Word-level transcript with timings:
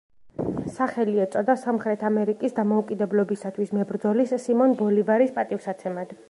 სახელი 0.77 1.19
ეწოდა 1.25 1.55
სამხრეთ 1.63 2.05
ამერიკის 2.09 2.57
დამოუკიდებლობისათვის 2.61 3.75
მებრძოლის, 3.81 4.35
სიმონ 4.47 4.75
ბოლივარის 4.81 5.37
პატივსაცემად. 5.39 6.19